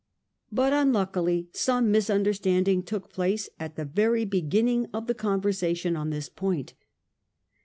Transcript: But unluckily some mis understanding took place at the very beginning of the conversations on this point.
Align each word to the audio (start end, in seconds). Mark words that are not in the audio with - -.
But 0.51 0.73
unluckily 0.73 1.49
some 1.53 1.91
mis 1.91 2.09
understanding 2.09 2.81
took 2.81 3.11
place 3.13 3.49
at 3.59 3.75
the 3.75 3.85
very 3.85 4.25
beginning 4.25 4.87
of 4.95 5.05
the 5.05 5.13
conversations 5.13 5.95
on 5.95 6.09
this 6.09 6.27
point. 6.27 6.73